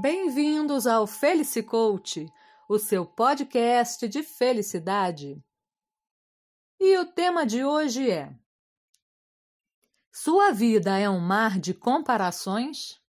[0.00, 2.32] Bem-vindos ao Felicicoach,
[2.68, 5.42] o seu podcast de felicidade.
[6.78, 8.32] E o tema de hoje é:
[10.12, 13.02] Sua vida é um mar de comparações?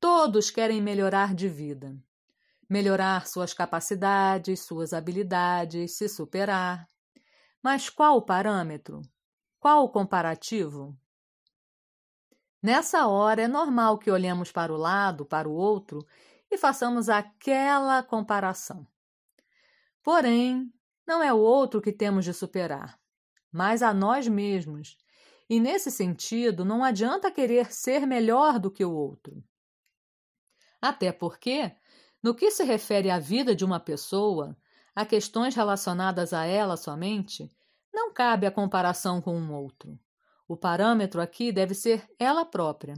[0.00, 1.94] Todos querem melhorar de vida,
[2.66, 6.88] melhorar suas capacidades, suas habilidades, se superar.
[7.62, 9.02] Mas qual o parâmetro?
[9.60, 10.98] Qual o comparativo?
[12.62, 16.04] Nessa hora é normal que olhemos para o lado, para o outro
[16.50, 18.86] e façamos aquela comparação.
[20.02, 20.72] Porém,
[21.06, 22.98] não é o outro que temos de superar,
[23.52, 24.96] mas a nós mesmos.
[25.48, 29.42] E nesse sentido, não adianta querer ser melhor do que o outro.
[30.80, 31.74] Até porque,
[32.22, 34.56] no que se refere à vida de uma pessoa,
[34.94, 37.50] a questões relacionadas a ela somente,
[37.94, 39.98] não cabe a comparação com um outro.
[40.48, 42.94] O parâmetro aqui deve ser ela própria.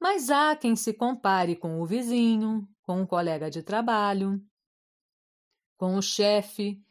[0.00, 4.42] Mas há quem se compare com o vizinho, com um colega de trabalho,
[5.76, 6.82] com o chefe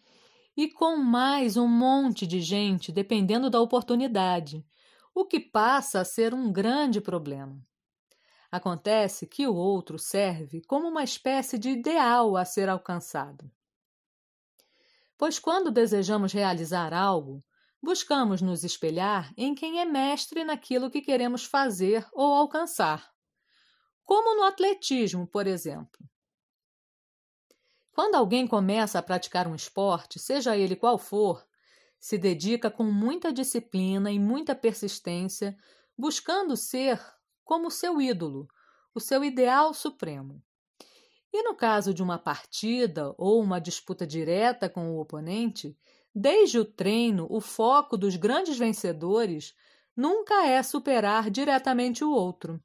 [0.55, 4.65] e com mais um monte de gente, dependendo da oportunidade,
[5.13, 7.61] o que passa a ser um grande problema.
[8.49, 13.51] Acontece que o outro serve como uma espécie de ideal a ser alcançado.
[15.17, 17.43] Pois quando desejamos realizar algo,
[17.81, 23.11] buscamos nos espelhar em quem é mestre naquilo que queremos fazer ou alcançar,
[24.03, 25.99] como no atletismo, por exemplo.
[27.91, 31.45] Quando alguém começa a praticar um esporte, seja ele qual for,
[31.99, 35.57] se dedica com muita disciplina e muita persistência,
[35.97, 36.99] buscando ser
[37.43, 38.47] como seu ídolo,
[38.95, 40.41] o seu ideal supremo.
[41.31, 45.77] E no caso de uma partida ou uma disputa direta com o oponente,
[46.19, 49.55] desde o treino, o foco dos grandes vencedores
[49.95, 52.61] nunca é superar diretamente o outro,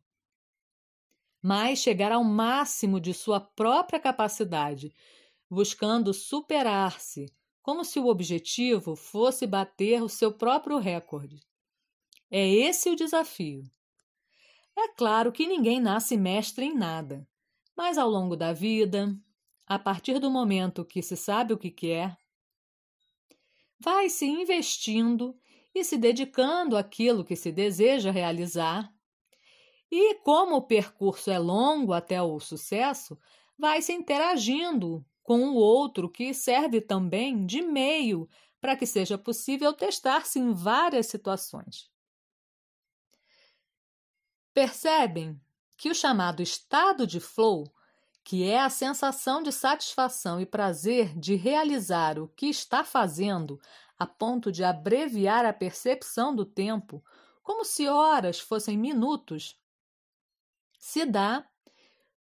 [1.41, 4.93] mas chegar ao máximo de sua própria capacidade,
[5.49, 11.39] buscando superar-se, como se o objetivo fosse bater o seu próprio recorde.
[12.29, 13.63] É esse o desafio.
[14.77, 17.25] É claro que ninguém nasce mestre em nada.
[17.77, 19.17] Mas ao longo da vida,
[19.65, 22.19] a partir do momento que se sabe o que quer,
[23.85, 25.39] vai se investindo
[25.75, 28.91] e se dedicando àquilo que se deseja realizar.
[29.91, 33.19] E como o percurso é longo até o sucesso,
[33.59, 38.29] vai se interagindo com o outro que serve também de meio
[38.61, 41.91] para que seja possível testar-se em várias situações.
[44.55, 45.39] Percebem
[45.77, 47.71] que o chamado estado de flow,
[48.25, 53.61] que é a sensação de satisfação e prazer de realizar o que está fazendo
[53.99, 57.05] a ponto de abreviar a percepção do tempo,
[57.43, 59.61] como se horas fossem minutos,
[60.79, 61.47] se dá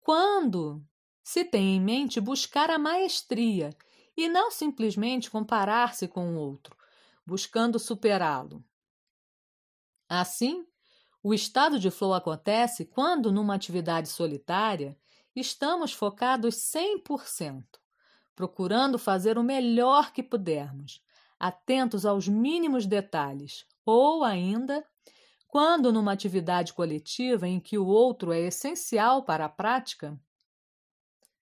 [0.00, 0.82] quando
[1.22, 3.76] se tem em mente buscar a maestria
[4.16, 6.76] e não simplesmente comparar-se com o outro,
[7.26, 8.64] buscando superá-lo.
[10.08, 10.64] Assim,
[11.22, 14.97] o estado de flow acontece quando, numa atividade solitária,
[15.41, 17.65] estamos focados 100%,
[18.34, 21.03] procurando fazer o melhor que pudermos,
[21.38, 24.84] atentos aos mínimos detalhes, ou ainda,
[25.47, 30.19] quando, numa atividade coletiva em que o outro é essencial para a prática,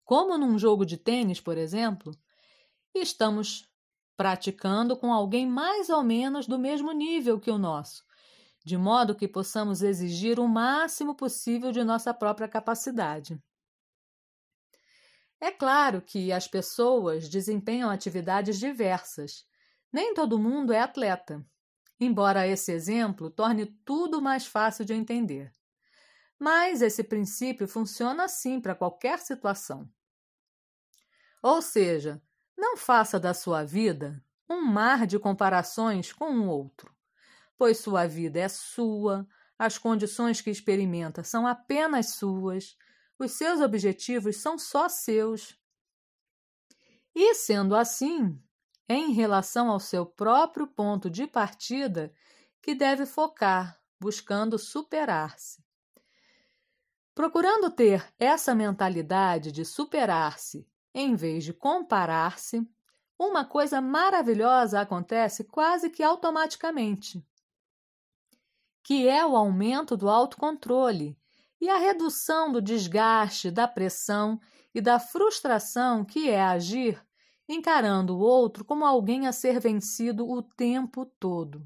[0.03, 2.11] como num jogo de tênis, por exemplo,
[2.93, 3.67] estamos
[4.15, 8.05] praticando com alguém mais ou menos do mesmo nível que o nosso
[8.65, 13.39] de modo que possamos exigir o máximo possível de nossa própria capacidade.
[15.39, 19.45] É claro que as pessoas desempenham atividades diversas.
[19.91, 21.45] Nem todo mundo é atleta,
[21.99, 25.51] embora esse exemplo torne tudo mais fácil de entender.
[26.39, 29.89] Mas esse princípio funciona assim para qualquer situação.
[31.41, 32.21] Ou seja,
[32.57, 36.95] não faça da sua vida um mar de comparações com um outro
[37.57, 39.27] pois sua vida é sua,
[39.57, 42.77] as condições que experimenta são apenas suas,
[43.17, 45.57] os seus objetivos são só seus.
[47.13, 48.41] E, sendo assim,
[48.87, 52.13] é em relação ao seu próprio ponto de partida
[52.61, 55.63] que deve focar, buscando superar-se.
[57.13, 62.67] Procurando ter essa mentalidade de superar-se em vez de comparar-se,
[63.17, 67.25] uma coisa maravilhosa acontece quase que automaticamente
[68.85, 71.17] que é o aumento do autocontrole
[71.59, 74.39] e a redução do desgaste, da pressão
[74.73, 77.03] e da frustração que é agir
[77.47, 81.65] encarando o outro como alguém a ser vencido o tempo todo.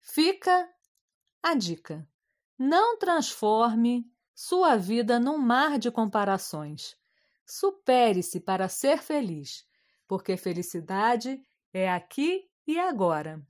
[0.00, 0.68] Fica
[1.42, 2.06] a dica:
[2.58, 6.96] não transforme sua vida num mar de comparações.
[7.46, 9.66] Supere-se para ser feliz,
[10.06, 11.40] porque felicidade
[11.72, 13.44] é aqui e agora.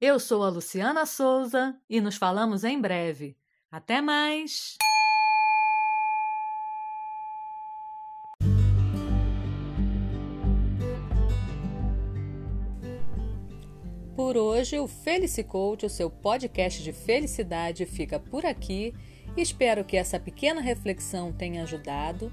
[0.00, 3.36] Eu sou a Luciana Souza e nos falamos em breve.
[3.68, 4.76] Até mais!
[14.14, 18.94] Por hoje, o Felicicoach, o seu podcast de felicidade, fica por aqui.
[19.36, 22.32] Espero que essa pequena reflexão tenha ajudado.